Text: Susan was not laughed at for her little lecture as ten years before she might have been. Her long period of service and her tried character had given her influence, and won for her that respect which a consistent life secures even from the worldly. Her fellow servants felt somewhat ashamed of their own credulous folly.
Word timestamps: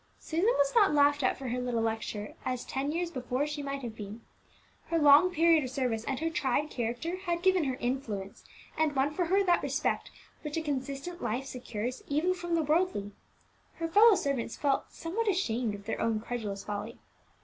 Susan 0.17 0.55
was 0.57 0.73
not 0.73 0.95
laughed 0.95 1.21
at 1.21 1.37
for 1.37 1.49
her 1.49 1.59
little 1.61 1.83
lecture 1.83 2.33
as 2.43 2.65
ten 2.65 2.91
years 2.91 3.11
before 3.11 3.45
she 3.45 3.61
might 3.61 3.83
have 3.83 3.95
been. 3.95 4.21
Her 4.87 4.97
long 4.97 5.29
period 5.31 5.63
of 5.63 5.69
service 5.69 6.03
and 6.05 6.17
her 6.21 6.31
tried 6.31 6.71
character 6.71 7.17
had 7.17 7.43
given 7.43 7.65
her 7.65 7.75
influence, 7.75 8.43
and 8.75 8.95
won 8.95 9.13
for 9.13 9.25
her 9.25 9.43
that 9.43 9.61
respect 9.61 10.09
which 10.41 10.57
a 10.57 10.61
consistent 10.63 11.21
life 11.21 11.45
secures 11.45 12.01
even 12.07 12.33
from 12.33 12.55
the 12.55 12.63
worldly. 12.63 13.11
Her 13.75 13.87
fellow 13.87 14.15
servants 14.15 14.57
felt 14.57 14.91
somewhat 14.91 15.27
ashamed 15.27 15.75
of 15.75 15.85
their 15.85 16.01
own 16.01 16.19
credulous 16.19 16.63
folly. 16.63 16.97